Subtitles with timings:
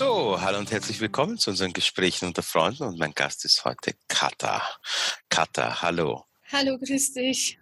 [0.00, 3.92] So, hallo und herzlich willkommen zu unseren Gesprächen unter Freunden und mein Gast ist heute
[4.08, 4.62] Kata.
[5.28, 6.24] Kata, hallo.
[6.50, 7.58] Hallo, grüß dich.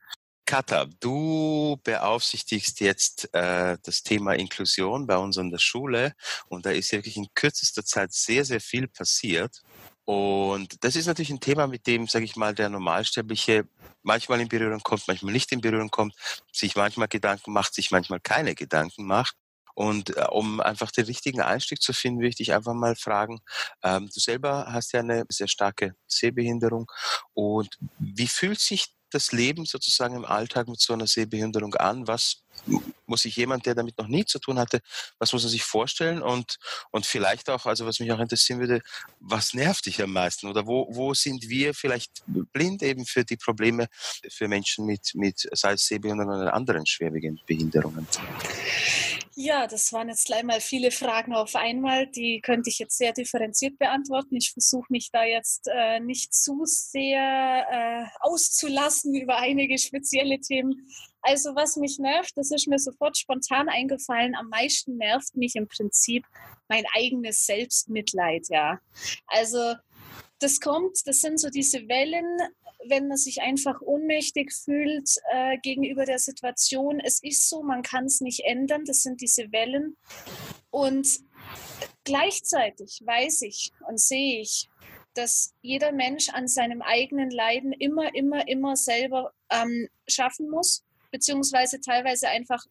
[0.47, 6.15] Kata, du beaufsichtigst jetzt äh, das Thema Inklusion bei uns an der Schule
[6.47, 9.61] und da ist wirklich in kürzester Zeit sehr, sehr viel passiert.
[10.05, 13.67] Und das ist natürlich ein Thema, mit dem, sage ich mal, der Normalsterbliche
[14.03, 16.15] manchmal in Berührung kommt, manchmal nicht in Berührung kommt,
[16.53, 19.35] sich manchmal Gedanken macht, sich manchmal keine Gedanken macht.
[19.79, 23.39] Und äh, um einfach den richtigen Einstieg zu finden, würde ich dich einfach mal fragen,
[23.85, 26.91] ähm, du selber hast ja eine sehr starke Sehbehinderung
[27.33, 32.09] und wie fühlt sich das Leben sozusagen im Alltag mit so einer Sehbehinderung an?
[32.09, 32.43] Was
[33.07, 34.81] muss sich jemand, der damit noch nie zu tun hatte,
[35.21, 36.23] was muss er sich vorstellen?
[36.23, 36.59] Und,
[36.91, 38.83] und vielleicht auch, also was mich auch interessieren würde,
[39.21, 40.49] was nervt dich am meisten?
[40.49, 43.87] Oder wo, wo sind wir vielleicht blind eben für die Probleme
[44.29, 48.09] für Menschen mit, mit sei es Sehbehinderung oder anderen schwerwiegenden Behinderungen?
[49.41, 52.09] Ja, das waren jetzt gleich mal viele Fragen auf einmal.
[52.09, 54.35] Die könnte ich jetzt sehr differenziert beantworten.
[54.35, 60.89] Ich versuche mich da jetzt äh, nicht zu sehr äh, auszulassen über einige spezielle Themen.
[61.23, 64.35] Also was mich nervt, das ist mir sofort spontan eingefallen.
[64.35, 66.25] Am meisten nervt mich im Prinzip
[66.67, 68.49] mein eigenes Selbstmitleid.
[68.49, 68.81] Ja,
[69.29, 69.77] also
[70.41, 72.27] das kommt, das sind so diese Wellen,
[72.87, 77.01] wenn man sich einfach ohnmächtig fühlt äh, gegenüber der Situation.
[77.01, 78.85] Es ist so, man kann es nicht ändern.
[78.85, 79.97] Das sind diese Wellen.
[80.71, 81.21] Und
[82.05, 84.69] gleichzeitig weiß ich und sehe ich,
[85.15, 91.81] dass jeder Mensch an seinem eigenen Leiden immer, immer, immer selber ähm, schaffen muss, beziehungsweise
[91.81, 92.65] teilweise einfach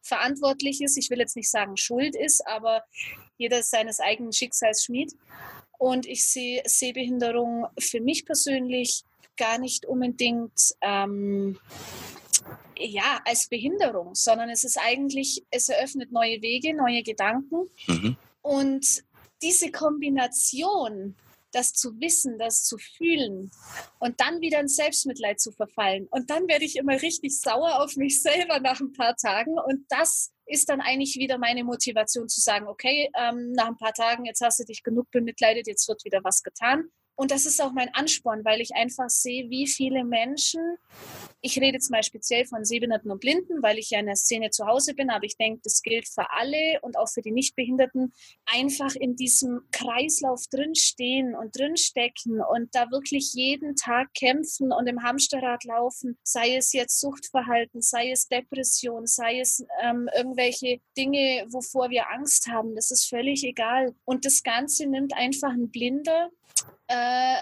[0.00, 0.96] verantwortlich ist.
[0.96, 2.84] Ich will jetzt nicht sagen schuld ist, aber
[3.36, 5.12] jeder ist seines eigenen Schicksals Schmied.
[5.78, 9.04] Und ich sehe Sehbehinderung für mich persönlich
[9.36, 11.58] gar nicht unbedingt ähm,
[12.78, 17.68] ja, als Behinderung, sondern es ist eigentlich, es eröffnet neue Wege, neue Gedanken.
[17.86, 18.16] Mhm.
[18.42, 19.04] Und
[19.42, 21.16] diese Kombination,
[21.52, 23.50] das zu wissen, das zu fühlen
[23.98, 26.08] und dann wieder in Selbstmitleid zu verfallen.
[26.10, 29.58] Und dann werde ich immer richtig sauer auf mich selber nach ein paar Tagen.
[29.58, 33.92] Und das ist dann eigentlich wieder meine Motivation zu sagen, okay, ähm, nach ein paar
[33.92, 36.90] Tagen, jetzt hast du dich genug bemitleidet, jetzt wird wieder was getan.
[37.22, 40.60] Und das ist auch mein Ansporn, weil ich einfach sehe, wie viele Menschen,
[41.40, 44.50] ich rede jetzt mal speziell von Sehbehinderten und Blinden, weil ich ja in der Szene
[44.50, 48.12] zu Hause bin, aber ich denke, das gilt für alle und auch für die Nichtbehinderten,
[48.46, 55.04] einfach in diesem Kreislauf drinstehen und drinstecken und da wirklich jeden Tag kämpfen und im
[55.04, 61.88] Hamsterrad laufen, sei es jetzt Suchtverhalten, sei es Depression, sei es ähm, irgendwelche Dinge, wovor
[61.90, 63.94] wir Angst haben, das ist völlig egal.
[64.04, 66.30] Und das Ganze nimmt einfach ein Blinder
[66.88, 67.36] äh,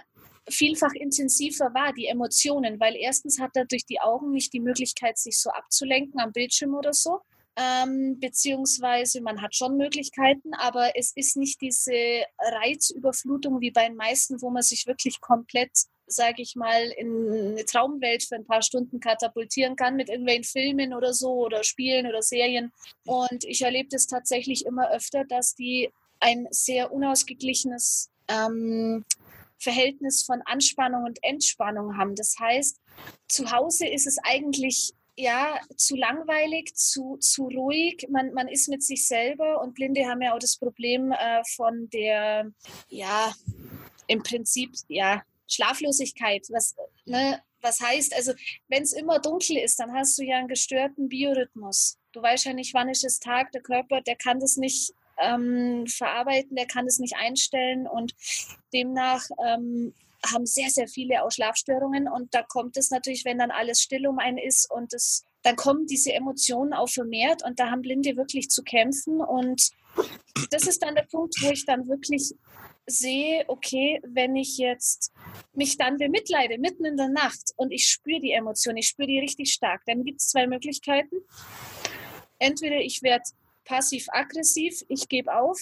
[0.49, 5.19] vielfach intensiver wahr, die Emotionen, weil erstens hat er durch die Augen nicht die Möglichkeit,
[5.19, 7.21] sich so abzulenken am Bildschirm oder so.
[7.57, 13.97] Ähm, beziehungsweise man hat schon Möglichkeiten, aber es ist nicht diese Reizüberflutung wie bei den
[13.97, 15.73] meisten, wo man sich wirklich komplett,
[16.07, 20.95] sage ich mal, in eine Traumwelt für ein paar Stunden katapultieren kann mit irgendwelchen Filmen
[20.95, 22.73] oder so oder Spielen oder Serien.
[23.05, 29.05] Und ich erlebe das tatsächlich immer öfter, dass die ein sehr unausgeglichenes ähm,
[29.59, 32.15] Verhältnis von Anspannung und Entspannung haben.
[32.15, 32.81] Das heißt,
[33.29, 38.07] zu Hause ist es eigentlich ja zu langweilig, zu, zu ruhig.
[38.09, 41.91] Man, man ist mit sich selber und Blinde haben ja auch das Problem äh, von
[41.91, 42.51] der,
[42.89, 43.35] ja,
[44.07, 46.47] im Prinzip, ja, Schlaflosigkeit.
[46.51, 46.75] Was,
[47.05, 48.33] ne, was heißt, also
[48.69, 51.99] wenn es immer dunkel ist, dann hast du ja einen gestörten Biorhythmus.
[52.13, 55.87] Du weißt ja nicht, wann ist es Tag, der Körper, der kann das nicht ähm,
[55.87, 57.87] verarbeiten, der kann es nicht einstellen.
[57.87, 58.15] Und
[58.73, 59.95] demnach ähm,
[60.27, 62.09] haben sehr, sehr viele auch Schlafstörungen.
[62.09, 65.57] Und da kommt es natürlich, wenn dann alles still um einen ist und es, dann
[65.57, 67.43] kommen diese Emotionen auch vermehrt.
[67.45, 69.21] Und da haben Blinde wirklich zu kämpfen.
[69.21, 69.71] Und
[70.51, 72.35] das ist dann der Punkt, wo ich dann wirklich
[72.87, 75.13] sehe, okay, wenn ich jetzt
[75.53, 79.21] mich dann bemitleide, mitten in der Nacht und ich spüre die Emotion, ich spüre die
[79.21, 81.17] richtig stark, dann gibt es zwei Möglichkeiten.
[82.39, 83.25] Entweder ich werde
[83.65, 85.59] passiv-aggressiv, ich gebe auf.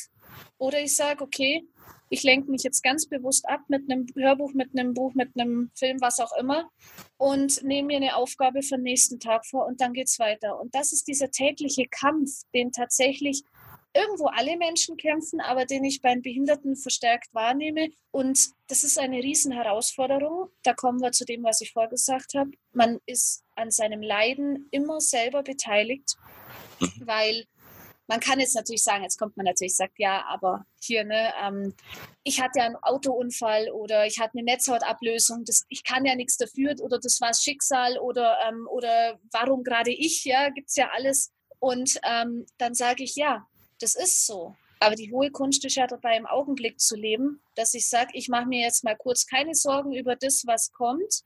[0.59, 1.65] Oder ich sage, okay,
[2.11, 5.71] ich lenke mich jetzt ganz bewusst ab mit einem Hörbuch, mit einem Buch, mit einem
[5.75, 6.71] Film, was auch immer
[7.19, 10.59] und nehme mir eine Aufgabe für den nächsten Tag vor und dann geht es weiter.
[10.59, 13.43] Und das ist dieser tägliche Kampf, den tatsächlich
[13.95, 17.89] irgendwo alle Menschen kämpfen, aber den ich bei Behinderten verstärkt wahrnehme.
[18.11, 20.49] Und das ist eine Riesenherausforderung.
[20.63, 22.51] Da kommen wir zu dem, was ich vorgesagt habe.
[22.73, 26.17] Man ist an seinem Leiden immer selber beteiligt,
[26.81, 27.07] mhm.
[27.07, 27.45] weil
[28.09, 31.75] man kann jetzt natürlich sagen, jetzt kommt man natürlich, sagt, ja, aber hier, ne, ähm,
[32.25, 36.39] ich hatte ja einen Autounfall oder ich hatte eine Netzhautablösung, das, ich kann ja nichts
[36.39, 40.77] dafür oder das war das Schicksal oder, ähm, oder warum gerade ich, ja, gibt es
[40.77, 41.31] ja alles.
[41.61, 43.47] Und ähm, dann sage ich, ja,
[43.81, 44.57] das ist so.
[44.81, 48.29] Aber die hohe Kunst ist ja dabei, im Augenblick zu leben, dass ich sage, ich
[48.29, 51.25] mache mir jetzt mal kurz keine Sorgen über das, was kommt.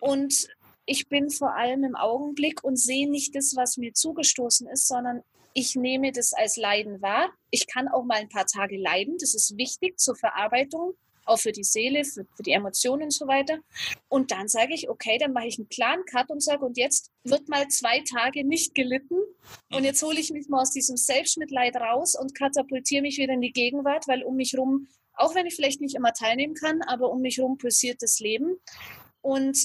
[0.00, 0.48] Und
[0.86, 5.22] ich bin vor allem im Augenblick und sehe nicht das, was mir zugestoßen ist, sondern
[5.54, 7.30] ich nehme das als Leiden wahr.
[7.50, 9.16] Ich kann auch mal ein paar Tage leiden.
[9.18, 10.94] Das ist wichtig zur Verarbeitung
[11.26, 13.58] auch für die Seele, für, für die Emotionen und so weiter.
[14.08, 17.10] Und dann sage ich, okay, dann mache ich einen klaren Cut und sage, und jetzt
[17.24, 19.16] wird mal zwei Tage nicht gelitten.
[19.72, 23.40] Und jetzt hole ich mich mal aus diesem Selbstmitleid raus und katapultiere mich wieder in
[23.40, 27.10] die Gegenwart, weil um mich rum, auch wenn ich vielleicht nicht immer teilnehmen kann, aber
[27.10, 28.56] um mich rum pulsiert das Leben.
[29.20, 29.58] Und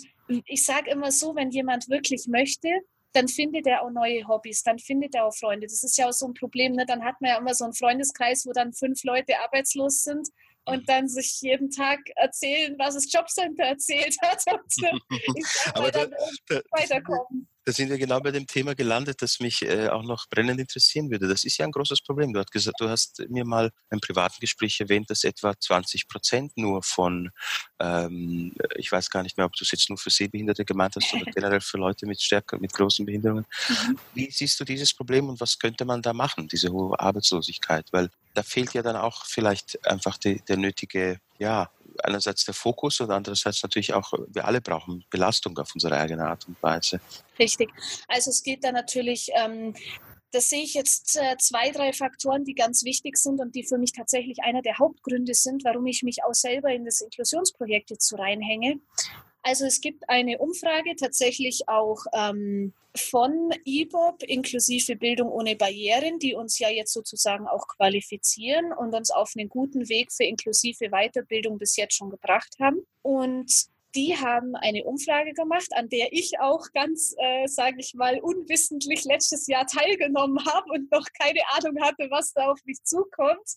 [0.45, 2.69] ich sage immer so, wenn jemand wirklich möchte,
[3.13, 5.67] dann findet er auch neue Hobbys, dann findet er auch Freunde.
[5.67, 6.73] Das ist ja auch so ein Problem.
[6.73, 6.85] Ne?
[6.85, 10.29] Dann hat man ja immer so einen Freundeskreis, wo dann fünf Leute arbeitslos sind
[10.65, 14.43] und dann sich jeden Tag erzählen, was das Jobcenter erzählt hat.
[14.51, 14.91] Und, äh,
[15.35, 16.05] ich Aber da,
[16.47, 20.27] da, weiterkommen da sind wir genau bei dem Thema gelandet, das mich äh, auch noch
[20.27, 21.27] brennend interessieren würde.
[21.27, 22.33] Das ist ja ein großes Problem.
[22.33, 26.57] Du hast gesagt, du hast mir mal im privaten Gespräch erwähnt, dass etwa 20 Prozent
[26.57, 27.29] nur von,
[27.79, 31.13] ähm, ich weiß gar nicht mehr, ob du es jetzt nur für Sehbehinderte gemeint hast
[31.13, 33.45] oder generell für Leute mit stärker, mit großen Behinderungen.
[33.67, 33.99] Mhm.
[34.15, 37.85] Wie siehst du dieses Problem und was könnte man da machen, diese hohe Arbeitslosigkeit?
[37.91, 41.69] Weil da fehlt ja dann auch vielleicht einfach die, der nötige, ja,
[42.03, 46.47] einerseits der Fokus und andererseits natürlich auch, wir alle brauchen Belastung auf unsere eigene Art
[46.47, 46.99] und Weise.
[47.37, 47.69] Richtig.
[48.07, 49.73] Also es geht da natürlich, ähm,
[50.31, 53.77] das sehe ich jetzt äh, zwei, drei Faktoren, die ganz wichtig sind und die für
[53.77, 58.07] mich tatsächlich einer der Hauptgründe sind, warum ich mich auch selber in das Inklusionsprojekt jetzt
[58.07, 58.79] so reinhänge.
[59.41, 66.33] Also es gibt eine Umfrage tatsächlich auch ähm, von IBOB inklusive Bildung ohne Barrieren, die
[66.33, 71.57] uns ja jetzt sozusagen auch qualifizieren und uns auf einen guten Weg für inklusive Weiterbildung
[71.57, 72.85] bis jetzt schon gebracht haben.
[73.01, 78.19] Und die haben eine Umfrage gemacht, an der ich auch ganz, äh, sage ich mal,
[78.19, 83.55] unwissentlich letztes Jahr teilgenommen habe und noch keine Ahnung hatte, was da auf mich zukommt.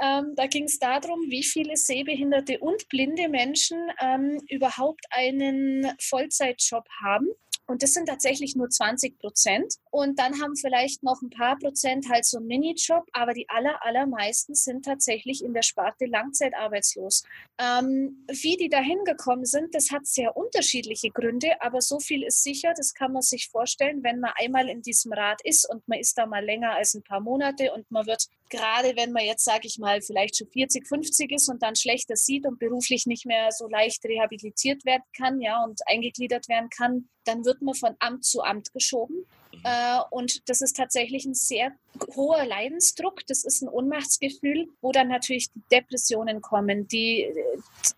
[0.00, 6.84] Ähm, da ging es darum, wie viele sehbehinderte und blinde Menschen ähm, überhaupt einen Vollzeitjob
[7.04, 7.28] haben.
[7.66, 9.74] Und das sind tatsächlich nur 20 Prozent.
[9.92, 13.84] Und dann haben vielleicht noch ein paar Prozent halt so einen Minijob, aber die aller,
[13.84, 17.24] allermeisten sind tatsächlich in der Sparte langzeitarbeitslos.
[17.58, 22.42] Ähm, wie die da hingekommen sind, das hat sehr unterschiedliche Gründe, aber so viel ist
[22.42, 25.98] sicher, das kann man sich vorstellen, wenn man einmal in diesem Rad ist und man
[25.98, 29.44] ist da mal länger als ein paar Monate und man wird gerade, wenn man jetzt,
[29.44, 33.26] sage ich mal, vielleicht schon 40, 50 ist und dann schlechter sieht und beruflich nicht
[33.26, 37.94] mehr so leicht rehabilitiert werden kann, ja, und eingegliedert werden kann, dann wird man von
[37.98, 39.26] Amt zu Amt geschoben.
[39.52, 39.60] Mhm.
[39.64, 41.72] Äh, und das ist tatsächlich ein sehr
[42.14, 43.26] hoher Leidensdruck.
[43.26, 47.32] Das ist ein Ohnmachtsgefühl, wo dann natürlich die Depressionen kommen, die,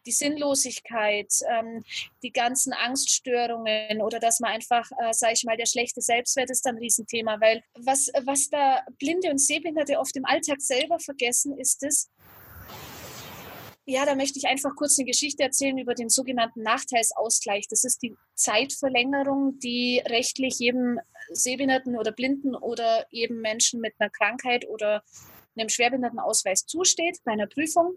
[0.07, 1.85] die Sinnlosigkeit, ähm,
[2.23, 6.67] die ganzen Angststörungen oder dass man einfach, äh, sage ich mal, der schlechte Selbstwert ist
[6.67, 7.41] dann ein Riesenthema.
[7.41, 12.11] Weil was, was da Blinde und Sehbehinderte oft im Alltag selber vergessen, ist es,
[13.87, 17.67] ja, da möchte ich einfach kurz eine Geschichte erzählen über den sogenannten Nachteilsausgleich.
[17.69, 21.01] Das ist die Zeitverlängerung, die rechtlich jedem
[21.31, 25.03] Sehbehinderten oder Blinden oder jedem Menschen mit einer Krankheit oder
[25.57, 27.97] einem Schwerbehindertenausweis zusteht bei einer Prüfung.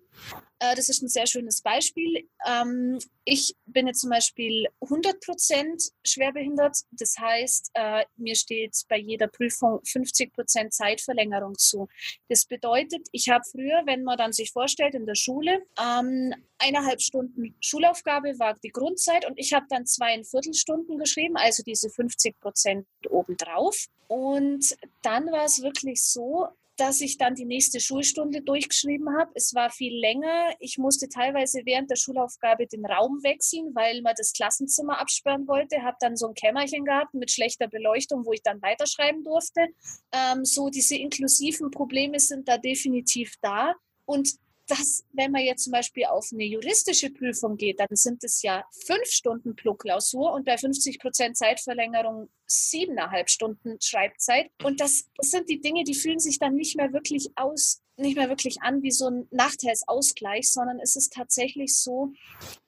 [0.59, 2.27] Äh, das ist ein sehr schönes Beispiel.
[2.47, 6.77] Ähm, ich bin jetzt zum Beispiel 100 Prozent schwerbehindert.
[6.91, 11.87] Das heißt, äh, mir steht bei jeder Prüfung 50 Prozent Zeitverlängerung zu.
[12.29, 17.01] Das bedeutet, ich habe früher, wenn man dann sich vorstellt, in der Schule, ähm, eineinhalb
[17.01, 22.39] Stunden Schulaufgabe war die Grundzeit und ich habe dann zweieinviertel Stunden geschrieben, also diese 50
[22.39, 23.87] Prozent obendrauf.
[24.07, 29.31] Und dann war es wirklich so, dass ich dann die nächste Schulstunde durchgeschrieben habe.
[29.33, 30.55] Es war viel länger.
[30.59, 35.81] Ich musste teilweise während der Schulaufgabe den Raum wechseln, weil man das Klassenzimmer absperren wollte.
[35.81, 39.67] Habe dann so ein Kämmerchen gehabt mit schlechter Beleuchtung, wo ich dann weiterschreiben durfte.
[40.11, 43.73] Ähm, so diese inklusiven Probleme sind da definitiv da.
[44.05, 44.35] Und
[44.67, 48.65] dass, wenn man jetzt zum Beispiel auf eine juristische Prüfung geht, dann sind es ja
[48.85, 54.49] fünf Stunden pro Klausur und bei 50 Prozent Zeitverlängerung siebeneinhalb Stunden Schreibzeit.
[54.63, 58.15] Und das, das sind die Dinge, die fühlen sich dann nicht mehr wirklich aus, nicht
[58.15, 62.13] mehr wirklich an wie so ein Nachteilsausgleich, sondern es ist tatsächlich so,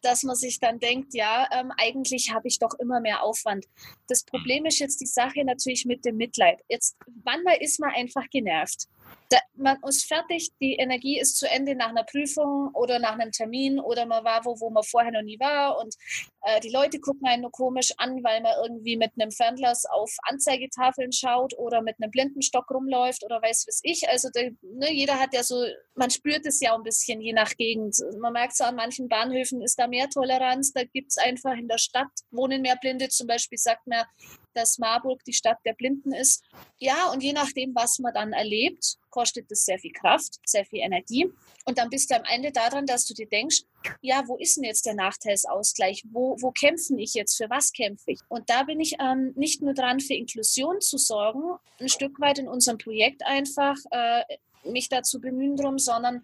[0.02, 3.66] dass man sich dann denkt, ja, ähm, eigentlich habe ich doch immer mehr Aufwand.
[4.08, 6.60] Das Problem ist jetzt die Sache natürlich mit dem Mitleid.
[6.68, 8.88] Jetzt, manchmal ist man einfach genervt
[9.30, 13.32] da, man ist fertig, die Energie ist zu Ende nach einer Prüfung oder nach einem
[13.32, 15.96] Termin oder man war wo, wo man vorher noch nie war und
[16.42, 20.16] äh, die Leute gucken einen nur komisch an, weil man irgendwie mit einem Fernglas auf
[20.24, 24.08] Anzeigetafeln schaut oder mit einem Blindenstock rumläuft oder weiß was ich.
[24.10, 25.66] Also der, ne, jeder hat ja so,
[25.96, 27.98] man spürt es ja ein bisschen je nach Gegend.
[28.20, 31.68] Man merkt so an manchen Bahnhöfen ist da mehr Toleranz, da gibt es einfach in
[31.68, 33.10] der Stadt wohnen mehr Blinde.
[33.10, 34.06] Zum Beispiel sagt man,
[34.54, 36.44] dass Marburg die Stadt der Blinden ist.
[36.78, 40.80] Ja, und je nachdem, was man dann erlebt, kostet es sehr viel Kraft, sehr viel
[40.80, 41.32] Energie.
[41.66, 43.64] Und dann bist du am Ende daran, dass du dir denkst,
[44.02, 46.04] ja, wo ist denn jetzt der Nachteilsausgleich?
[46.12, 47.38] Wo, wo kämpfen ich jetzt?
[47.38, 48.20] Für was kämpfe ich?
[48.28, 52.40] Und da bin ich ähm, nicht nur dran, für Inklusion zu sorgen, ein Stück weit
[52.40, 54.24] in unserem Projekt einfach äh,
[54.64, 56.24] mich dazu bemühen drum, sondern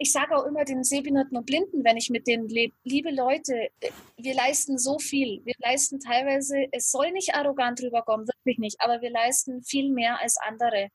[0.00, 3.68] ich sage auch immer den Sehbehinderten und Blinden, wenn ich mit denen lebe, liebe Leute,
[4.16, 5.42] wir leisten so viel.
[5.44, 10.18] Wir leisten teilweise, es soll nicht arrogant rüberkommen, wirklich nicht, aber wir leisten viel mehr
[10.18, 10.88] als andere.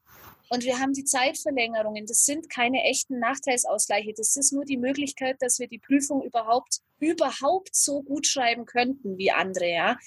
[0.50, 2.08] Und wir haben die Zeitverlängerungen.
[2.08, 4.14] Das sind keine echten Nachteilsausgleiche.
[4.18, 9.20] Das ist nur die Möglichkeit, dass wir die Prüfung überhaupt, überhaupt so gut schreiben könnten
[9.20, 9.70] wie andere.
[9.70, 9.98] Ja?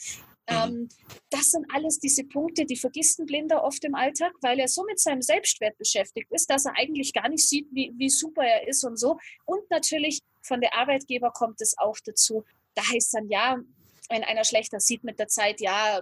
[0.49, 0.57] Mhm.
[0.57, 0.89] Ähm,
[1.31, 4.85] das sind alles diese Punkte, die vergisst ein Blinder oft im Alltag, weil er so
[4.85, 8.67] mit seinem Selbstwert beschäftigt ist, dass er eigentlich gar nicht sieht, wie, wie super er
[8.67, 9.19] ist und so.
[9.45, 12.45] Und natürlich von der Arbeitgeber kommt es auch dazu.
[12.75, 13.59] Da heißt dann, ja,
[14.09, 16.01] wenn einer schlechter sieht mit der Zeit, ja,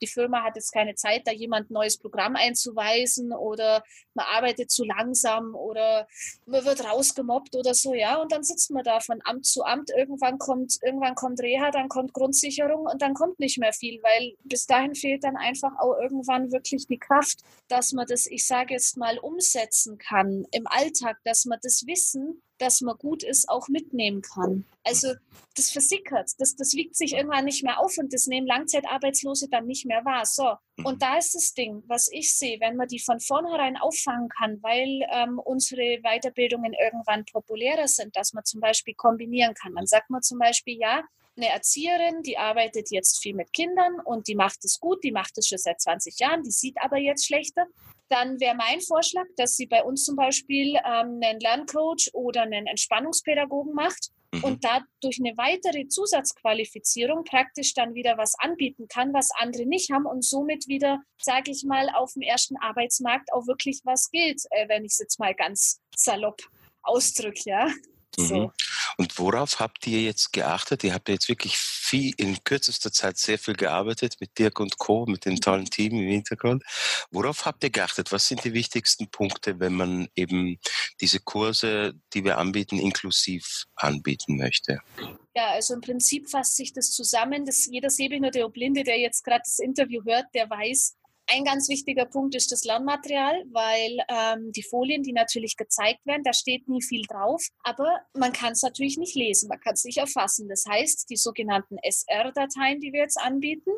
[0.00, 3.82] die Firma hat jetzt keine Zeit, da jemand ein neues Programm einzuweisen oder
[4.14, 6.06] man arbeitet zu langsam oder
[6.46, 9.90] man wird rausgemobbt oder so, ja, und dann sitzt man da von Amt zu Amt,
[9.90, 14.34] irgendwann kommt, irgendwann kommt Reha, dann kommt Grundsicherung und dann kommt nicht mehr viel, weil
[14.44, 18.74] bis dahin fehlt dann einfach auch irgendwann wirklich die Kraft, dass man das, ich sage
[18.74, 23.68] jetzt mal, umsetzen kann im Alltag, dass man das Wissen, dass man gut ist, auch
[23.68, 24.64] mitnehmen kann.
[24.84, 25.14] Also
[25.56, 29.66] das versickert, das, das wiegt sich irgendwann nicht mehr auf und das nehmen Langzeitarbeitslose dann
[29.66, 30.24] nicht mehr wahr.
[30.26, 34.28] So, und da ist das Ding, was ich sehe, wenn man die von vornherein auffangen
[34.28, 39.74] kann, weil ähm, unsere Weiterbildungen irgendwann populärer sind, dass man zum Beispiel kombinieren kann.
[39.74, 41.02] Dann sagt man zum Beispiel, ja,
[41.36, 45.36] eine Erzieherin, die arbeitet jetzt viel mit Kindern und die macht es gut, die macht
[45.38, 47.66] es schon seit 20 Jahren, die sieht aber jetzt schlechter
[48.08, 52.66] dann wäre mein Vorschlag, dass sie bei uns zum Beispiel ähm, einen Lerncoach oder einen
[52.66, 54.44] Entspannungspädagogen macht mhm.
[54.44, 60.06] und dadurch eine weitere Zusatzqualifizierung praktisch dann wieder was anbieten kann, was andere nicht haben
[60.06, 64.68] und somit wieder, sage ich mal, auf dem ersten Arbeitsmarkt auch wirklich was gilt, äh,
[64.68, 66.40] wenn ich es jetzt mal ganz salopp
[66.82, 67.68] ausdrücke, ja.
[68.16, 68.52] So.
[68.98, 69.04] Mhm.
[69.04, 70.84] Und worauf habt ihr jetzt geachtet?
[70.84, 75.06] Ihr habt jetzt wirklich viel, in kürzester Zeit sehr viel gearbeitet mit Dirk und Co.,
[75.06, 76.64] mit dem tollen Team im Hintergrund.
[77.10, 78.12] Worauf habt ihr geachtet?
[78.12, 80.58] Was sind die wichtigsten Punkte, wenn man eben
[81.00, 84.80] diese Kurse, die wir anbieten, inklusiv anbieten möchte?
[85.34, 89.24] Ja, also im Prinzip fasst sich das zusammen, dass jeder Sehbehinderte oder Blinde, der jetzt
[89.24, 90.96] gerade das Interview hört, der weiß,
[91.26, 96.22] ein ganz wichtiger Punkt ist das Lernmaterial, weil ähm, die Folien, die natürlich gezeigt werden,
[96.22, 99.84] da steht nie viel drauf, aber man kann es natürlich nicht lesen, man kann es
[99.84, 100.48] nicht erfassen.
[100.48, 103.70] Das heißt, die sogenannten SR-Dateien, die wir jetzt anbieten,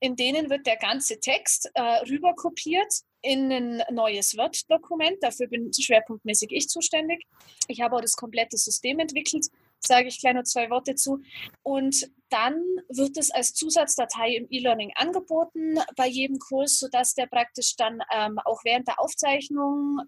[0.00, 5.16] in denen wird der ganze Text äh, rüberkopiert in ein neues Word-Dokument.
[5.22, 7.24] Dafür bin schwerpunktmäßig ich zuständig.
[7.68, 9.46] Ich habe auch das komplette System entwickelt
[9.86, 11.20] sage ich gleich noch zwei Worte zu.
[11.62, 17.76] Und dann wird es als Zusatzdatei im E-Learning angeboten bei jedem Kurs, sodass der praktisch
[17.76, 20.00] dann ähm, auch während der Aufzeichnung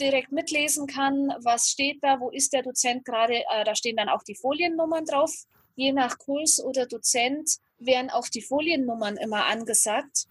[0.00, 3.34] direkt mitlesen kann, was steht da, wo ist der Dozent gerade.
[3.34, 5.32] Äh, da stehen dann auch die Foliennummern drauf.
[5.74, 10.26] Je nach Kurs oder Dozent werden auch die Foliennummern immer angesagt.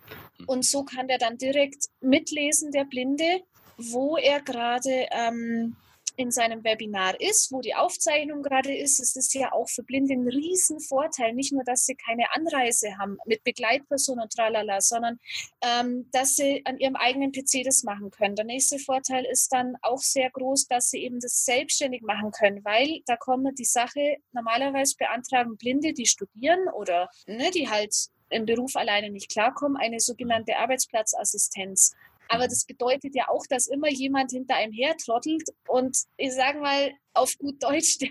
[0.47, 3.41] Und so kann der dann direkt mitlesen, der Blinde,
[3.77, 5.75] wo er gerade ähm,
[6.15, 10.13] in seinem Webinar ist, wo die Aufzeichnung gerade ist, ist es ja auch für Blinde
[10.13, 11.33] ein Riesenvorteil.
[11.33, 15.19] Nicht nur, dass sie keine Anreise haben mit Begleitperson und tralala, sondern
[15.61, 18.35] ähm, dass sie an ihrem eigenen PC das machen können.
[18.35, 22.63] Der nächste Vorteil ist dann auch sehr groß, dass sie eben das selbstständig machen können,
[22.63, 28.45] weil da kommen die Sache, normalerweise beantragen Blinde, die studieren oder ne, die halt im
[28.45, 31.93] Beruf alleine nicht klarkommen, eine sogenannte Arbeitsplatzassistenz.
[32.31, 36.93] Aber das bedeutet ja auch, dass immer jemand hinter einem hertrottelt und ich sage mal
[37.13, 38.09] auf gut Deutsch, der,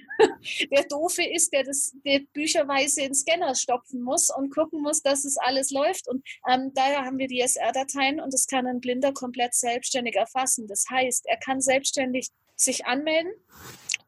[0.70, 5.24] der Doofe ist, der das der bücherweise in Scanner stopfen muss und gucken muss, dass
[5.24, 6.06] es alles läuft.
[6.06, 6.22] Und
[6.52, 10.66] ähm, daher haben wir die SR-Dateien und das kann ein Blinder komplett selbstständig erfassen.
[10.66, 13.32] Das heißt, er kann selbstständig sich anmelden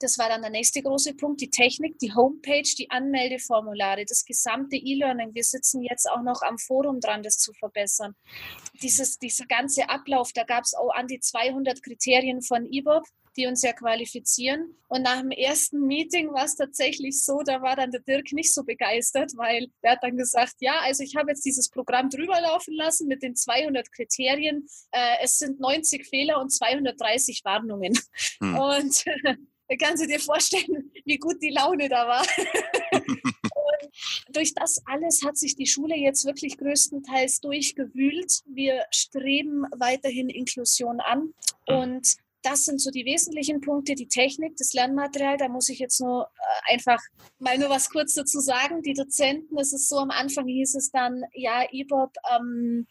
[0.03, 4.77] das war dann der nächste große Punkt, die Technik, die Homepage, die Anmeldeformulare, das gesamte
[4.77, 5.35] E-Learning.
[5.35, 8.15] Wir sitzen jetzt auch noch am Forum dran, das zu verbessern.
[8.83, 13.05] Dieses, dieser ganze Ablauf, da gab es auch an die 200 Kriterien von IBOB,
[13.37, 14.77] die uns ja qualifizieren.
[14.89, 18.53] Und nach dem ersten Meeting war es tatsächlich so, da war dann der Dirk nicht
[18.53, 22.41] so begeistert, weil er hat dann gesagt, ja, also ich habe jetzt dieses Programm drüber
[22.41, 24.67] laufen lassen mit den 200 Kriterien.
[24.91, 27.99] Äh, es sind 90 Fehler und 230 Warnungen.
[28.41, 28.59] Hm.
[28.59, 29.05] Und
[29.73, 32.27] da kannst du dir vorstellen, wie gut die Laune da war.
[34.33, 38.43] durch das alles hat sich die Schule jetzt wirklich größtenteils durchgewühlt.
[38.47, 41.33] Wir streben weiterhin Inklusion an
[41.67, 43.95] und das sind so die wesentlichen Punkte.
[43.95, 47.01] Die Technik, das Lernmaterial, da muss ich jetzt nur äh, einfach
[47.39, 48.83] mal nur was kurz dazu sagen.
[48.83, 52.87] Die Dozenten, es ist so, am Anfang hieß es dann, ja, IBOB ähm,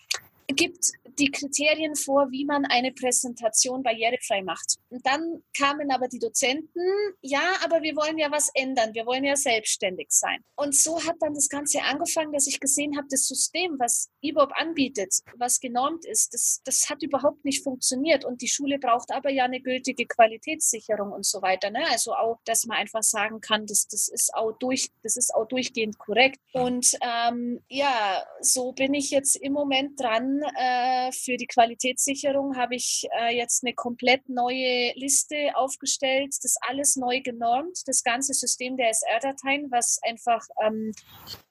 [0.53, 4.77] gibt die Kriterien vor, wie man eine Präsentation barrierefrei macht.
[4.89, 6.81] Und dann kamen aber die Dozenten,
[7.22, 10.43] ja, aber wir wollen ja was ändern, wir wollen ja selbstständig sein.
[10.55, 14.51] Und so hat dann das Ganze angefangen, dass ich gesehen habe, das System, was IBOB
[14.55, 18.25] anbietet, was genormt ist, das, das hat überhaupt nicht funktioniert.
[18.25, 21.70] Und die Schule braucht aber ja eine gültige Qualitätssicherung und so weiter.
[21.70, 21.84] Ne?
[21.89, 25.48] Also auch, dass man einfach sagen kann, das, das, ist, auch durch, das ist auch
[25.48, 26.39] durchgehend korrekt.
[26.53, 32.75] Und ähm, ja, so bin ich jetzt im Moment dran, äh, für die Qualitätssicherung habe
[32.75, 38.77] ich äh, jetzt eine komplett neue Liste aufgestellt, das alles neu genormt, das ganze System
[38.77, 40.91] der SR-Dateien, was einfach, ähm,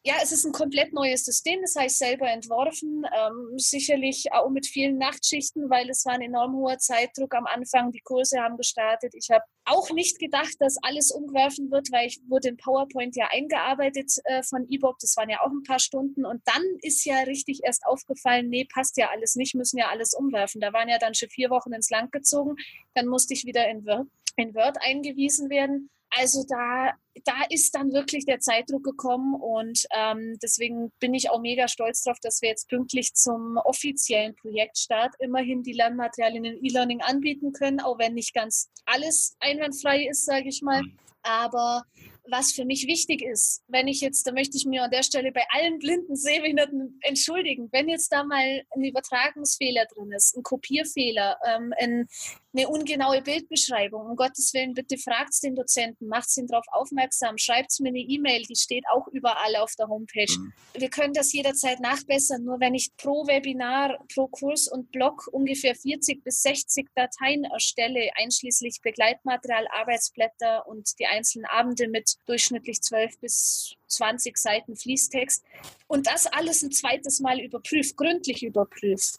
[0.05, 4.67] ja, es ist ein komplett neues System, das heißt selber entworfen, ähm, sicherlich auch mit
[4.67, 9.15] vielen Nachtschichten, weil es war ein enorm hoher Zeitdruck am Anfang, die Kurse haben gestartet,
[9.15, 13.29] ich habe auch nicht gedacht, dass alles umwerfen wird, weil ich wurde in PowerPoint ja
[13.31, 14.99] eingearbeitet äh, von eBook.
[15.01, 16.25] Das waren ja auch ein paar Stunden.
[16.25, 20.15] Und dann ist ja richtig erst aufgefallen, nee, passt ja alles nicht, müssen ja alles
[20.15, 20.61] umwerfen.
[20.61, 22.57] Da waren ja dann schon vier Wochen ins Land gezogen.
[22.95, 25.91] Dann musste ich wieder in Word, in Word eingewiesen werden.
[26.09, 26.93] Also da,
[27.25, 32.03] da ist dann wirklich der Zeitdruck gekommen und ähm, deswegen bin ich auch mega stolz
[32.03, 37.81] darauf, dass wir jetzt pünktlich zum offiziellen Projektstart immerhin die Lernmaterialien in E-Learning anbieten können,
[37.81, 40.83] auch wenn nicht ganz alles einwandfrei ist, sage ich mal.
[40.83, 40.97] Mhm.
[41.23, 41.85] Aber
[42.31, 45.33] was für mich wichtig ist, wenn ich jetzt, da möchte ich mir an der Stelle
[45.33, 51.39] bei allen blinden Sehbehinderten entschuldigen, wenn jetzt da mal ein Übertragungsfehler drin ist, ein Kopierfehler,
[51.47, 52.09] ähm, ein,
[52.53, 57.79] eine ungenaue Bildbeschreibung, um Gottes Willen, bitte fragt den Dozenten, macht ihn darauf aufmerksam, schreibt
[57.81, 60.33] mir eine E-Mail, die steht auch überall auf der Homepage.
[60.37, 60.53] Mhm.
[60.75, 65.75] Wir können das jederzeit nachbessern, nur wenn ich pro Webinar, pro Kurs und Blog ungefähr
[65.75, 73.19] 40 bis 60 Dateien erstelle, einschließlich Begleitmaterial, Arbeitsblätter und die einzelnen Abende mit durchschnittlich 12
[73.21, 75.45] bis 20 Seiten Fließtext
[75.87, 79.19] und das alles ein zweites Mal überprüft, gründlich überprüft,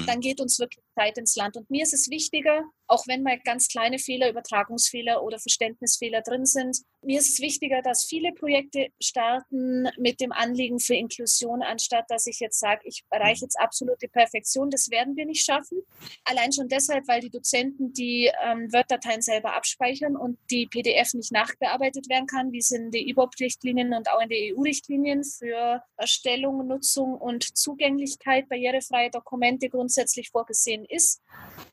[0.00, 0.06] mhm.
[0.06, 1.56] dann geht uns wirklich Zeit ins Land.
[1.56, 6.46] Und mir ist es wichtiger, auch wenn mal ganz kleine Fehler, Übertragungsfehler oder Verständnisfehler drin
[6.46, 12.04] sind, mir ist es wichtiger, dass viele Projekte starten mit dem Anliegen für Inklusion, anstatt
[12.08, 14.70] dass ich jetzt sage, ich erreiche jetzt absolute Perfektion.
[14.70, 15.82] Das werden wir nicht schaffen.
[16.24, 21.32] Allein schon deshalb, weil die Dozenten die ähm, Word-Dateien selber abspeichern und die PDF nicht
[21.32, 26.66] nachbearbeitet werden kann, wie es in den IBOP-Richtlinien und auch in den EU-Richtlinien für Erstellung,
[26.66, 31.20] Nutzung und Zugänglichkeit barrierefreier Dokumente grundsätzlich vorgesehen ist.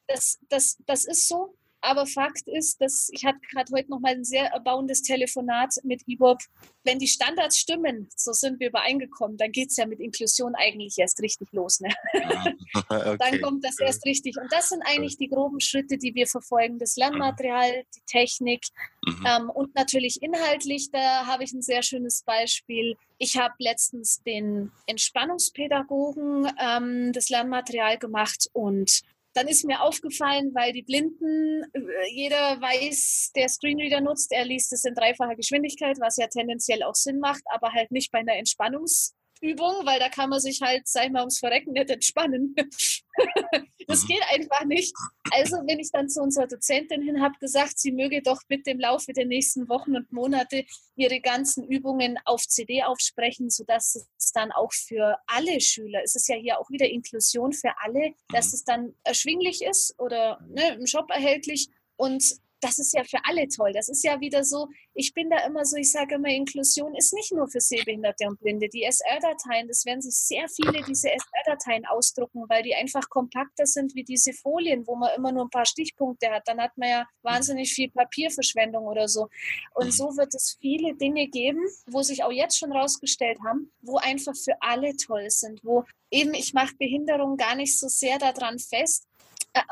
[0.08, 1.56] Das, das, das ist so.
[1.82, 6.04] Aber Fakt ist, dass ich hatte gerade heute noch mal ein sehr erbauendes Telefonat mit
[6.08, 6.40] IBOB.
[6.84, 10.98] Wenn die Standards stimmen, so sind wir übereingekommen, dann geht es ja mit Inklusion eigentlich
[10.98, 11.80] erst richtig los.
[11.80, 11.90] Ne?
[12.90, 13.18] okay.
[13.20, 14.38] Dann kommt das erst richtig.
[14.38, 16.78] Und das sind eigentlich die groben Schritte, die wir verfolgen.
[16.78, 18.66] Das Lernmaterial, die Technik
[19.06, 19.26] mhm.
[19.28, 20.92] ähm, und natürlich inhaltlich.
[20.92, 22.96] Da habe ich ein sehr schönes Beispiel.
[23.18, 29.02] Ich habe letztens den Entspannungspädagogen ähm, das Lernmaterial gemacht und
[29.34, 31.80] dann ist mir aufgefallen, weil die Blinden, äh,
[32.14, 36.96] jeder weiß, der Screenreader nutzt, er liest es in dreifacher Geschwindigkeit, was ja tendenziell auch
[36.96, 40.88] Sinn macht, aber halt nicht bei einer Entspannungs- Übung, weil da kann man sich halt,
[40.88, 42.56] sei mal, ums Verrecken nicht entspannen.
[43.88, 44.08] das mhm.
[44.08, 44.94] geht einfach nicht.
[45.32, 48.80] Also bin ich dann zu unserer Dozentin hin, habe gesagt, sie möge doch bitte im
[48.80, 54.52] Laufe der nächsten Wochen und Monate ihre ganzen Übungen auf CD aufsprechen, sodass es dann
[54.52, 58.54] auch für alle Schüler, es ist ja hier auch wieder Inklusion für alle, dass mhm.
[58.54, 62.24] es dann erschwinglich ist oder ne, im Shop erhältlich und
[62.62, 63.72] das ist ja für alle toll.
[63.74, 67.14] Das ist ja wieder so, ich bin da immer so, ich sage immer, Inklusion ist
[67.14, 68.70] nicht nur für Sehbehinderte und Blinde.
[68.70, 73.96] Die SR-Dateien, das werden sich sehr viele diese SR-Dateien ausdrucken, weil die einfach kompakter sind
[73.96, 76.48] wie diese Folien, wo man immer nur ein paar Stichpunkte hat.
[76.48, 79.28] Dann hat man ja wahnsinnig viel Papierverschwendung oder so.
[79.74, 83.98] Und so wird es viele Dinge geben, wo sich auch jetzt schon rausgestellt haben, wo
[83.98, 88.60] einfach für alle toll sind, wo eben ich mache Behinderung gar nicht so sehr daran
[88.60, 89.08] fest,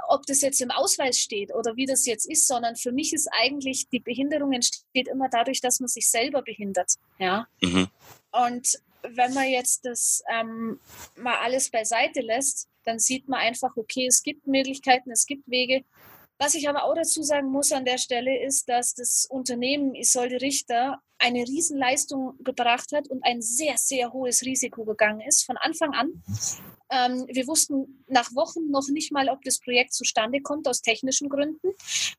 [0.07, 3.29] ob das jetzt im Ausweis steht oder wie das jetzt ist, sondern für mich ist
[3.31, 6.95] eigentlich, die Behinderung entsteht immer dadurch, dass man sich selber behindert.
[7.17, 7.47] Ja.
[7.61, 7.87] Mhm.
[8.31, 10.79] Und wenn man jetzt das ähm,
[11.15, 15.83] mal alles beiseite lässt, dann sieht man einfach, okay, es gibt Möglichkeiten, es gibt Wege.
[16.37, 20.41] Was ich aber auch dazu sagen muss an der Stelle ist, dass das Unternehmen Isolde
[20.41, 25.93] Richter eine Riesenleistung gebracht hat und ein sehr, sehr hohes Risiko gegangen ist von Anfang
[25.93, 26.23] an.
[26.91, 31.29] Ähm, wir wussten nach Wochen noch nicht mal, ob das Projekt zustande kommt aus technischen
[31.29, 31.69] Gründen.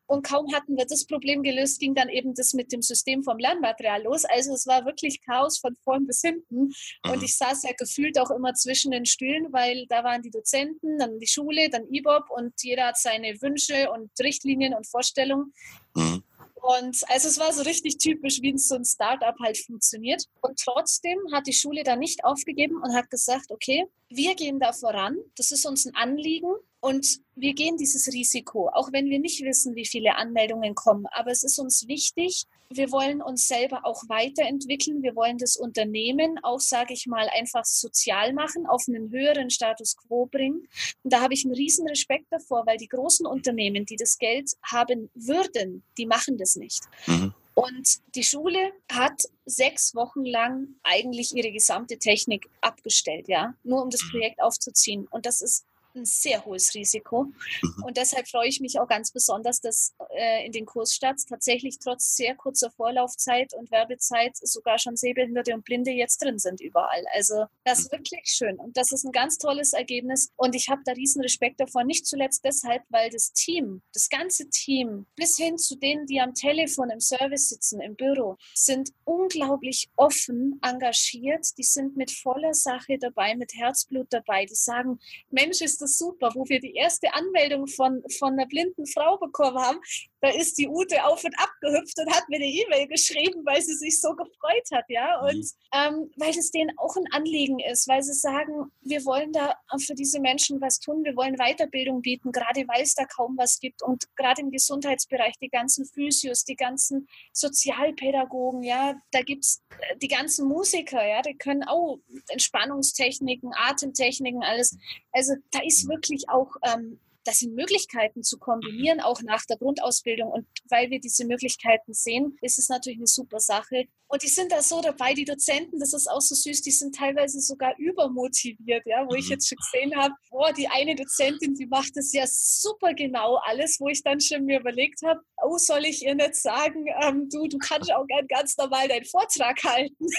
[0.07, 3.39] Und kaum hatten wir das Problem gelöst, ging dann eben das mit dem System vom
[3.39, 4.25] Lernmaterial los.
[4.25, 6.73] Also es war wirklich Chaos von vorn bis hinten.
[7.05, 7.25] Und mhm.
[7.25, 11.19] ich saß ja gefühlt auch immer zwischen den Stühlen, weil da waren die Dozenten, dann
[11.19, 15.53] die Schule, dann IBOB und jeder hat seine Wünsche und Richtlinien und Vorstellungen.
[15.95, 16.23] Mhm.
[16.61, 20.25] Und also es war so richtig typisch, wie so ein Startup halt funktioniert.
[20.41, 24.73] Und trotzdem hat die Schule da nicht aufgegeben und hat gesagt, okay, wir gehen da
[24.73, 25.17] voran.
[25.37, 26.53] Das ist uns ein Anliegen.
[26.81, 31.07] Und wir gehen dieses Risiko, auch wenn wir nicht wissen, wie viele Anmeldungen kommen.
[31.13, 35.03] Aber es ist uns wichtig, wir wollen uns selber auch weiterentwickeln.
[35.03, 39.97] Wir wollen das Unternehmen auch, sage ich mal, einfach sozial machen, auf einen höheren Status
[39.97, 40.69] quo bringen.
[41.03, 44.53] Und da habe ich einen riesen Respekt davor, weil die großen Unternehmen, die das Geld
[44.63, 46.83] haben würden, die machen das nicht.
[47.07, 47.35] Mhm.
[47.55, 53.91] Und die Schule hat sechs Wochen lang eigentlich ihre gesamte Technik abgestellt, ja, nur um
[53.91, 54.11] das mhm.
[54.11, 55.07] Projekt aufzuziehen.
[55.11, 57.25] Und das ist ein sehr hohes Risiko.
[57.25, 57.85] Mhm.
[57.85, 62.17] Und deshalb freue ich mich auch ganz besonders, dass äh, in den Kursstarts tatsächlich trotz
[62.17, 67.05] sehr kurzer Vorlaufzeit und Werbezeit sogar schon Sehbehinderte und Blinde jetzt drin sind überall.
[67.15, 67.99] Also das ist mhm.
[67.99, 71.61] wirklich schön und das ist ein ganz tolles Ergebnis und ich habe da riesen Respekt
[71.61, 76.21] davor, nicht zuletzt deshalb, weil das Team, das ganze Team, bis hin zu denen, die
[76.21, 82.55] am Telefon im Service sitzen, im Büro, sind unglaublich offen, engagiert, die sind mit voller
[82.55, 84.99] Sache dabei, mit Herzblut dabei, die sagen,
[85.31, 89.59] Mensch, ist das super, wo wir die erste Anmeldung von, von einer blinden Frau bekommen
[89.59, 89.81] haben.
[90.21, 93.63] Da ist die Ute auf und ab gehüpft und hat mir eine E-Mail geschrieben, weil
[93.63, 95.21] sie sich so gefreut hat, ja.
[95.21, 95.29] Mhm.
[95.29, 99.55] Und ähm, weil es denen auch ein Anliegen ist, weil sie sagen, wir wollen da
[99.79, 103.61] für diese Menschen was tun, wir wollen Weiterbildung bieten, gerade weil es da kaum was
[103.61, 103.83] gibt.
[103.83, 109.97] Und gerade im Gesundheitsbereich, die ganzen Physios, die ganzen Sozialpädagogen, ja, da gibt es äh,
[109.97, 114.77] die ganzen Musiker, ja, die können auch Entspannungstechniken, Atemtechniken, alles.
[115.13, 120.31] Also da ist wirklich auch ähm, das sind Möglichkeiten zu kombinieren, auch nach der Grundausbildung.
[120.31, 123.85] Und weil wir diese Möglichkeiten sehen, ist es natürlich eine super Sache.
[124.09, 126.97] Und die sind da so dabei, die Dozenten, das ist auch so süß, die sind
[126.97, 129.33] teilweise sogar übermotiviert, ja, wo ich mhm.
[129.33, 133.79] jetzt schon gesehen habe, boah, die eine Dozentin, die macht das ja super genau alles,
[133.79, 137.47] wo ich dann schon mir überlegt habe, oh, soll ich ihr nicht sagen, ähm, du,
[137.47, 140.07] du kannst auch ganz normal deinen Vortrag halten.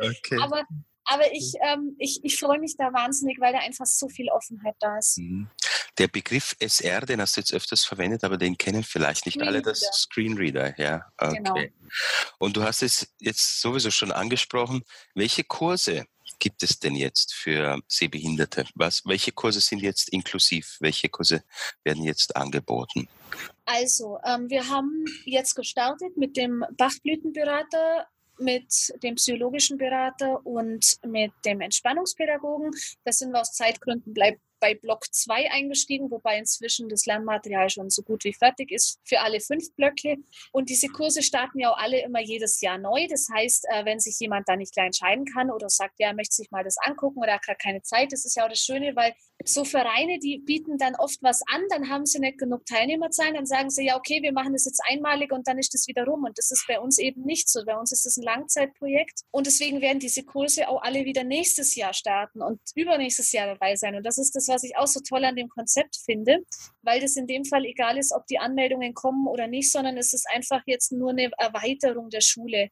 [0.00, 0.38] Okay.
[0.40, 0.64] Aber
[1.04, 4.76] aber ich, ähm, ich, ich freue mich da wahnsinnig, weil da einfach so viel Offenheit
[4.80, 5.18] da ist.
[5.18, 5.48] Mhm.
[5.98, 9.62] Der Begriff SR, den hast du jetzt öfters verwendet, aber den kennen vielleicht nicht alle,
[9.62, 11.06] das Screenreader, ja.
[11.18, 11.36] Okay.
[11.36, 11.56] Genau.
[12.38, 14.82] Und du hast es jetzt sowieso schon angesprochen.
[15.14, 16.06] Welche Kurse
[16.40, 18.66] gibt es denn jetzt für Sehbehinderte?
[18.74, 20.78] Was, welche Kurse sind jetzt inklusiv?
[20.80, 21.44] Welche Kurse
[21.84, 23.08] werden jetzt angeboten?
[23.64, 28.06] Also, ähm, wir haben jetzt gestartet mit dem Bachblütenberater
[28.38, 32.70] mit dem psychologischen Berater und mit dem Entspannungspädagogen.
[33.04, 34.14] Das sind wir aus Zeitgründen
[34.64, 39.20] bei Block 2 eingestiegen, wobei inzwischen das Lernmaterial schon so gut wie fertig ist für
[39.20, 40.16] alle fünf Blöcke.
[40.52, 43.06] Und diese Kurse starten ja auch alle immer jedes Jahr neu.
[43.08, 46.14] Das heißt, äh, wenn sich jemand da nicht gleich entscheiden kann oder sagt, ja, er
[46.14, 48.60] möchte sich mal das angucken oder hat gerade keine Zeit, das ist ja auch das
[48.60, 49.12] Schöne, weil
[49.44, 53.46] so Vereine, die bieten dann oft was an, dann haben sie nicht genug Teilnehmerzahlen, dann
[53.46, 56.24] sagen sie, ja, okay, wir machen das jetzt einmalig und dann ist das wieder rum.
[56.24, 57.64] Und das ist bei uns eben nicht so.
[57.64, 61.74] Bei uns ist das ein Langzeitprojekt und deswegen werden diese Kurse auch alle wieder nächstes
[61.74, 63.94] Jahr starten und übernächstes Jahr dabei sein.
[63.94, 66.44] Und das ist das, was ich auch so toll an dem Konzept finde,
[66.84, 70.12] weil das in dem Fall egal ist, ob die Anmeldungen kommen oder nicht, sondern es
[70.12, 72.70] ist einfach jetzt nur eine Erweiterung der Schule.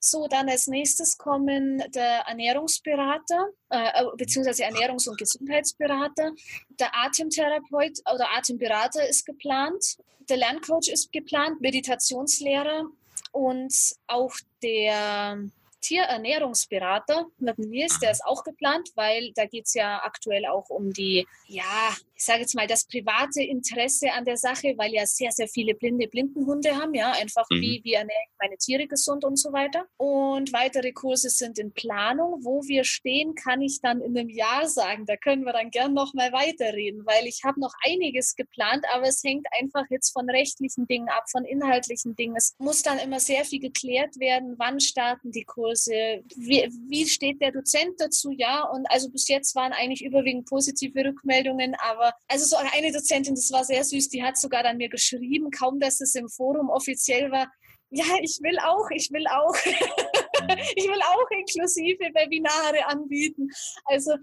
[0.00, 6.32] So, dann als nächstes kommen der Ernährungsberater, äh, äh beziehungsweise Ernährungs- und Gesundheitsberater.
[6.80, 9.96] Der Atemtherapeut oder Atemberater ist geplant.
[10.28, 12.86] Der Lerncoach ist geplant, Meditationslehrer
[13.32, 13.74] und
[14.06, 15.38] auch der
[15.84, 21.94] Tierernährungsberater der ist auch geplant, weil da geht es ja aktuell auch um die, ja,
[22.16, 25.74] ich sage jetzt mal, das private Interesse an der Sache, weil ja sehr, sehr viele
[25.74, 27.60] blinde Blindenhunde haben, ja, einfach mhm.
[27.60, 29.86] wie, wie ernähre ich meine Tiere gesund und so weiter.
[29.96, 32.44] Und weitere Kurse sind in Planung.
[32.44, 35.06] Wo wir stehen, kann ich dann in einem Jahr sagen.
[35.06, 39.22] Da können wir dann gern nochmal weiterreden, weil ich habe noch einiges geplant, aber es
[39.24, 42.36] hängt einfach jetzt von rechtlichen Dingen ab, von inhaltlichen Dingen.
[42.36, 47.40] Es muss dann immer sehr viel geklärt werden, wann starten die Kurse, wie, wie steht
[47.40, 48.64] der Dozent dazu, ja.
[48.64, 53.50] Und also bis jetzt waren eigentlich überwiegend positive Rückmeldungen, aber also so eine Dozentin, das
[53.50, 57.30] war sehr süß, die hat sogar dann mir geschrieben, kaum dass es im Forum offiziell
[57.30, 57.48] war,
[57.90, 59.54] ja, ich will auch, ich will auch.
[60.76, 63.48] ich will auch inklusive Webinare anbieten.
[63.84, 64.16] Also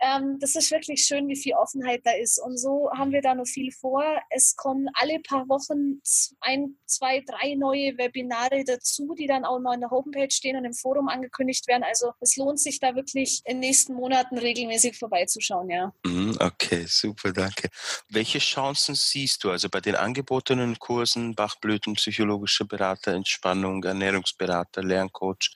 [0.00, 2.38] ähm, das ist wirklich schön, wie viel Offenheit da ist.
[2.38, 4.04] Und so haben wir da noch viel vor.
[4.30, 6.00] Es kommen alle paar Wochen
[6.40, 10.64] ein, zwei, drei neue Webinare dazu, die dann auch noch in der Homepage stehen und
[10.64, 11.84] im Forum angekündigt werden.
[11.84, 15.92] Also es lohnt sich da wirklich in den nächsten Monaten regelmäßig vorbeizuschauen, ja.
[16.04, 17.68] Mhm, okay, super, danke.
[18.08, 25.54] Welche Chancen siehst du also bei den angebotenen Kursen Bachblüten, psychologischer Berater, Entspannung, Ernährungsberater, Lerncoach,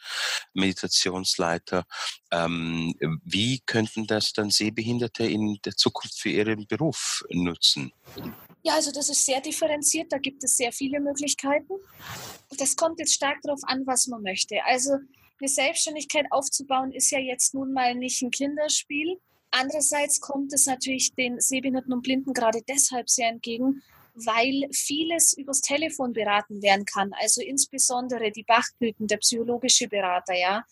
[0.55, 1.85] Meditationsleiter?
[2.31, 7.93] Ähm, wie könnten das dann Sehbehinderte in der Zukunft für ihren Beruf nutzen?
[8.63, 10.13] Ja, also das ist sehr differenziert.
[10.13, 11.73] Da gibt es sehr viele Möglichkeiten.
[12.59, 14.57] Das kommt jetzt stark darauf an, was man möchte.
[14.65, 14.93] Also
[15.41, 19.19] eine Selbstständigkeit aufzubauen ist ja jetzt nun mal nicht ein Kinderspiel.
[19.51, 23.83] Andererseits kommt es natürlich den Sehbehinderten und Blinden gerade deshalb sehr entgegen,
[24.15, 27.13] weil vieles übers Telefon beraten werden kann.
[27.21, 30.65] Also insbesondere die Bachblüten, der psychologische Berater, ja.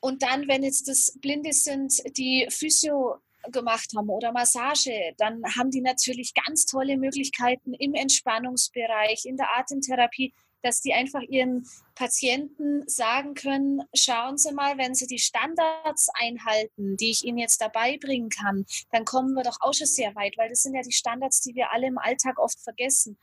[0.00, 3.16] Und dann, wenn jetzt das Blinde sind, die Physio
[3.50, 9.48] gemacht haben oder Massage, dann haben die natürlich ganz tolle Möglichkeiten im Entspannungsbereich, in der
[9.56, 16.08] Atemtherapie, dass die einfach ihren Patienten sagen können, schauen Sie mal, wenn Sie die Standards
[16.14, 20.14] einhalten, die ich Ihnen jetzt dabei bringen kann, dann kommen wir doch auch schon sehr
[20.14, 23.18] weit, weil das sind ja die Standards, die wir alle im Alltag oft vergessen.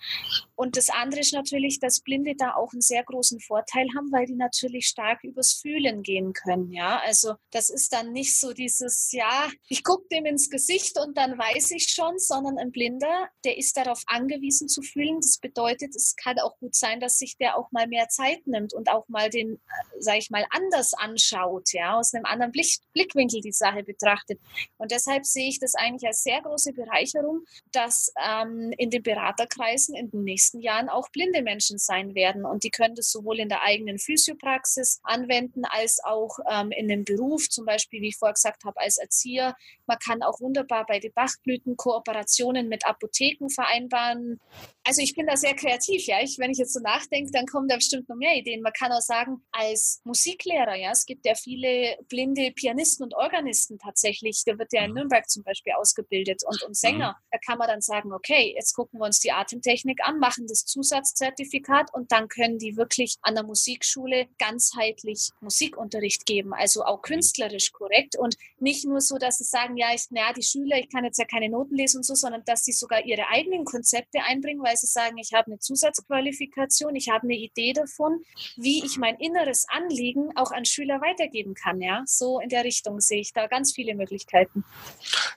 [0.56, 4.26] Und das andere ist natürlich, dass Blinde da auch einen sehr großen Vorteil haben, weil
[4.26, 6.72] die natürlich stark übers Fühlen gehen können.
[6.72, 11.18] Ja, also das ist dann nicht so dieses, ja, ich gucke dem ins Gesicht und
[11.18, 15.20] dann weiß ich schon, sondern ein Blinder, der ist darauf angewiesen zu fühlen.
[15.20, 18.61] Das bedeutet, es kann auch gut sein, dass sich der auch mal mehr Zeit nimmt
[18.62, 19.60] nimmt und auch mal den,
[20.00, 24.40] sage ich mal, anders anschaut, ja, aus einem anderen Blick, Blickwinkel die Sache betrachtet.
[24.78, 29.96] Und deshalb sehe ich das eigentlich als sehr große Bereicherung, dass ähm, in den Beraterkreisen
[29.96, 32.46] in den nächsten Jahren auch blinde Menschen sein werden.
[32.46, 37.04] Und die können das sowohl in der eigenen Physiopraxis anwenden, als auch ähm, in dem
[37.04, 39.56] Beruf, zum Beispiel, wie ich vorher gesagt habe, als Erzieher.
[39.88, 44.40] Man kann auch wunderbar bei den Bachblüten Kooperationen mit Apotheken vereinbaren.
[44.84, 46.22] Also ich bin da sehr kreativ, ja.
[46.22, 48.62] Ich, wenn ich jetzt so nachdenke, dann kommen da bestimmt noch mehr Ideen Ideen.
[48.62, 53.80] Man kann auch sagen, als Musiklehrer, ja, es gibt ja viele blinde Pianisten und Organisten
[53.80, 54.44] tatsächlich.
[54.46, 54.98] Da wird ja in mhm.
[54.98, 57.14] Nürnberg zum Beispiel ausgebildet und, und Sänger.
[57.14, 57.26] Mhm.
[57.32, 60.66] Da kann man dann sagen, okay, jetzt gucken wir uns die Atemtechnik an, machen das
[60.66, 67.72] Zusatzzertifikat und dann können die wirklich an der Musikschule ganzheitlich Musikunterricht geben, also auch künstlerisch
[67.72, 71.06] korrekt und nicht nur so, dass sie sagen, ja, ich, naja, die Schüler, ich kann
[71.06, 74.64] jetzt ja keine Noten lesen und so, sondern dass sie sogar ihre eigenen Konzepte einbringen,
[74.64, 78.24] weil sie sagen, ich habe eine Zusatzqualifikation, ich habe eine Idee davon
[78.56, 81.82] wie ich mein inneres Anliegen auch an Schüler weitergeben kann.
[81.82, 84.64] Ja, so in der Richtung sehe ich da ganz viele Möglichkeiten.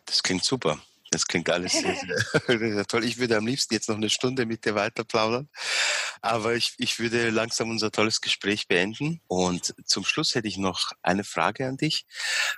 [0.06, 0.78] Das klingt super.
[1.14, 1.94] Das klingt alles sehr,
[2.58, 3.04] sehr, toll.
[3.04, 5.48] Ich würde am liebsten jetzt noch eine Stunde mit dir weiter plaudern.
[6.22, 9.20] Aber ich, ich würde langsam unser tolles Gespräch beenden.
[9.28, 12.04] Und zum Schluss hätte ich noch eine Frage an dich.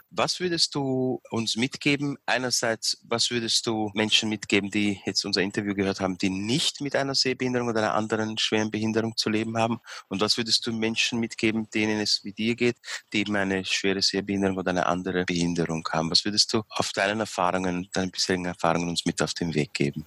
[0.09, 2.17] Was würdest du uns mitgeben?
[2.25, 6.97] Einerseits, was würdest du Menschen mitgeben, die jetzt unser Interview gehört haben, die nicht mit
[6.97, 9.81] einer Sehbehinderung oder einer anderen schweren Behinderung zu leben haben?
[10.09, 12.79] Und was würdest du Menschen mitgeben, denen es wie dir geht,
[13.13, 16.11] die eben eine schwere Sehbehinderung oder eine andere Behinderung haben?
[16.11, 20.07] Was würdest du auf deinen Erfahrungen, deinen bisherigen Erfahrungen uns mit auf den Weg geben?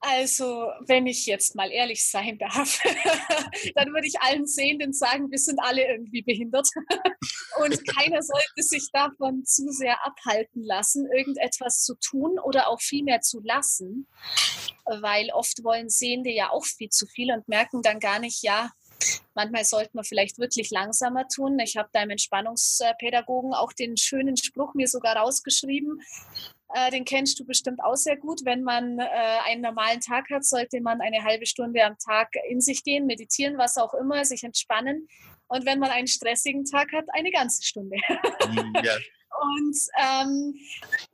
[0.00, 2.78] Also, wenn ich jetzt mal ehrlich sein darf,
[3.74, 6.68] dann würde ich allen Sehenden sagen, wir sind alle irgendwie behindert.
[7.62, 13.02] Und keiner sollte sich davon zu sehr abhalten lassen, irgendetwas zu tun oder auch viel
[13.02, 14.06] mehr zu lassen.
[14.84, 18.70] Weil oft wollen Sehende ja auch viel zu viel und merken dann gar nicht, ja,
[19.34, 21.58] Manchmal sollte man vielleicht wirklich langsamer tun.
[21.58, 26.00] Ich habe da im Entspannungspädagogen auch den schönen Spruch mir sogar rausgeschrieben.
[26.76, 28.44] Äh, den kennst du bestimmt auch sehr gut.
[28.44, 29.04] Wenn man äh,
[29.46, 33.56] einen normalen Tag hat, sollte man eine halbe Stunde am Tag in sich gehen, meditieren,
[33.58, 35.06] was auch immer, sich entspannen.
[35.46, 37.96] Und wenn man einen stressigen Tag hat, eine ganze Stunde.
[38.48, 38.96] Mhm, ja.
[39.36, 40.54] Und ähm,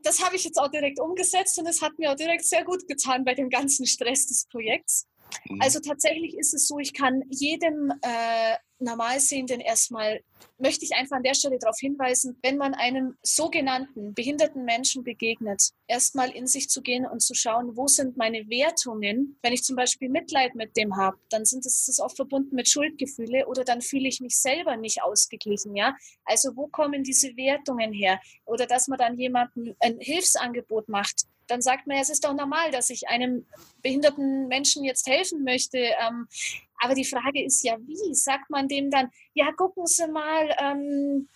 [0.03, 2.87] das habe ich jetzt auch direkt umgesetzt und es hat mir auch direkt sehr gut
[2.87, 5.09] getan bei dem ganzen Stress des Projekts.
[5.49, 5.61] Mhm.
[5.61, 10.23] Also tatsächlich ist es so, ich kann jedem äh, Normalsehenden erstmal,
[10.59, 15.71] möchte ich einfach an der Stelle darauf hinweisen, wenn man einem sogenannten behinderten Menschen begegnet,
[15.87, 19.39] erstmal in sich zu gehen und zu schauen, wo sind meine Wertungen.
[19.43, 22.69] Wenn ich zum Beispiel Mitleid mit dem habe, dann sind es das oft verbunden mit
[22.69, 25.77] Schuldgefühle oder dann fühle ich mich selber nicht ausgeglichen.
[25.77, 25.95] Ja?
[26.25, 28.19] Also wo kommen diese Wertungen her?
[28.47, 32.35] Oder dass man dann jemandem ein Hilfsangebot macht dann sagt man, ja, es ist doch
[32.35, 33.47] normal, dass ich einem
[33.83, 35.79] behinderten Menschen jetzt helfen möchte.
[35.79, 36.29] Ähm,
[36.83, 38.15] aber die Frage ist ja, wie?
[38.15, 41.29] Sagt man dem dann, ja, gucken Sie mal, ähm,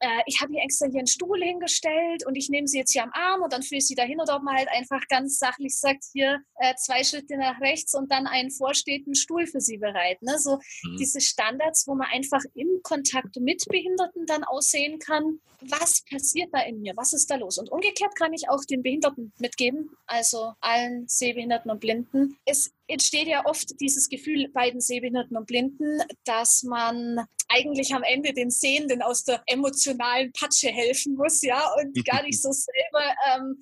[0.00, 3.02] äh, ich habe hier extra hier einen Stuhl hingestellt und ich nehme sie jetzt hier
[3.02, 5.76] am Arm und dann führe ich sie dahin oder ob man halt einfach ganz sachlich
[5.76, 10.20] sagt, hier äh, zwei Schritte nach rechts und dann einen vorstehenden Stuhl für sie bereit.
[10.22, 10.38] Ne?
[10.38, 10.96] So mhm.
[10.98, 16.60] diese Standards, wo man einfach im Kontakt mit Behinderten dann aussehen kann, was passiert da
[16.62, 17.58] in mir, was ist da los.
[17.58, 22.38] Und umgekehrt kann ich auch den Behinderten mitgeben, also allen Sehbehinderten und Blinden.
[22.46, 28.02] Es entsteht ja oft dieses Gefühl bei den Sehbehinderten und Blinden, dass man eigentlich am
[28.02, 33.14] Ende den Sehenden aus der emotionalen Patsche helfen muss, ja, und gar nicht so selber,
[33.34, 33.58] ähm,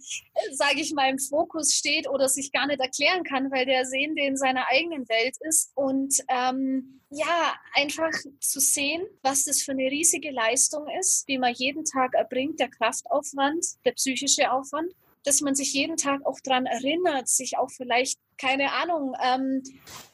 [0.52, 4.22] sage ich mal, im Fokus steht oder sich gar nicht erklären kann, weil der Sehende
[4.22, 5.72] in seiner eigenen Welt ist.
[5.74, 11.54] Und ähm, ja, einfach zu sehen, was das für eine riesige Leistung ist, wie man
[11.54, 14.92] jeden Tag erbringt, der Kraftaufwand, der psychische Aufwand
[15.24, 19.62] dass man sich jeden Tag auch daran erinnert, sich auch vielleicht, keine Ahnung, ähm,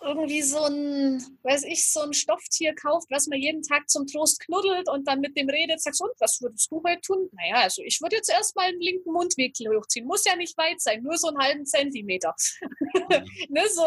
[0.03, 4.41] irgendwie so ein, weiß ich, so ein Stofftier kauft, was man jeden Tag zum Trost
[4.41, 7.29] knuddelt und dann mit dem redet, sagt, und was würdest du heute tun?
[7.33, 10.07] Naja, also ich würde jetzt erstmal einen linken Mundwinkel hochziehen.
[10.07, 12.35] Muss ja nicht weit sein, nur so einen halben Zentimeter.
[13.49, 13.87] ne, so.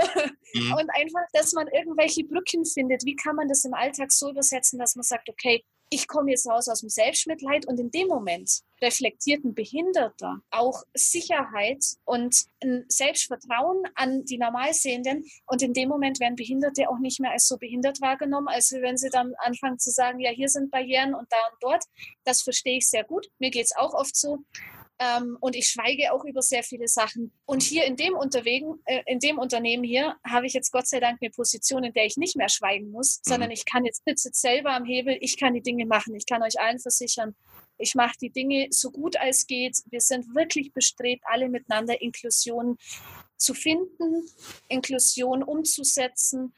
[0.53, 0.73] Mhm.
[0.73, 3.03] Und einfach, dass man irgendwelche Brücken findet.
[3.05, 6.47] Wie kann man das im Alltag so übersetzen, dass man sagt, okay, ich komme jetzt
[6.47, 12.85] raus aus dem Selbstmitleid und in dem Moment reflektiert ein Behinderter auch Sicherheit und ein
[12.89, 17.57] Selbstvertrauen an die Normalsehenden und in dem Moment werden Behinderte auch nicht mehr als so
[17.57, 21.37] behindert wahrgenommen, als wenn sie dann anfangen zu sagen, ja, hier sind Barrieren und da
[21.51, 21.83] und dort.
[22.23, 23.27] Das verstehe ich sehr gut.
[23.39, 24.39] Mir geht es auch oft so.
[24.99, 27.31] Ähm, und ich schweige auch über sehr viele Sachen.
[27.45, 30.99] Und hier in dem, Unterwegen, äh, in dem Unternehmen hier habe ich jetzt Gott sei
[30.99, 33.29] Dank eine Position, in der ich nicht mehr schweigen muss, mhm.
[33.29, 36.15] sondern ich kann jetzt sitze jetzt selber am Hebel, ich kann die Dinge machen.
[36.15, 37.35] Ich kann euch allen versichern,
[37.77, 39.77] ich mache die Dinge so gut als geht.
[39.91, 42.77] Wir sind wirklich bestrebt, alle miteinander Inklusion
[43.37, 44.27] zu finden,
[44.67, 46.55] Inklusion umzusetzen.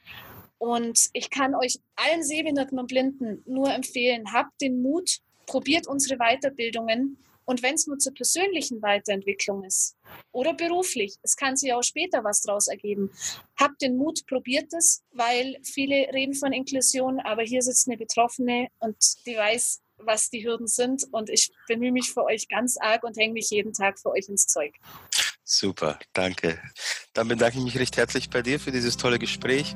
[0.56, 6.18] Und ich kann euch allen Sehbehinderten und Blinden nur empfehlen, habt den Mut, probiert unsere
[6.18, 7.18] Weiterbildungen
[7.50, 9.96] und wenn es nur zur persönlichen Weiterentwicklung ist
[10.30, 13.10] oder beruflich, es kann sich auch später was daraus ergeben.
[13.58, 18.68] Habt den Mut, probiert es, weil viele reden von Inklusion, aber hier sitzt eine Betroffene
[18.78, 21.04] und die weiß, was die Hürden sind.
[21.10, 24.28] Und ich bemühe mich für euch ganz arg und hänge mich jeden Tag für euch
[24.28, 24.72] ins Zeug.
[25.42, 26.62] Super, danke.
[27.14, 29.74] Dann bedanke ich mich recht herzlich bei dir für dieses tolle Gespräch.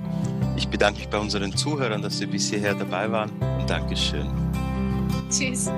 [0.56, 4.30] Ich bedanke mich bei unseren Zuhörern, dass sie bis hierher dabei waren und Dankeschön.
[5.28, 5.68] Tschüss.